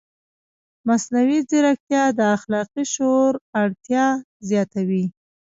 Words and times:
مصنوعي 0.87 1.39
ځیرکتیا 1.49 2.03
د 2.17 2.19
اخلاقي 2.35 2.83
شعور 2.93 3.33
اړتیا 3.61 4.05
زیاتوي. 4.49 5.05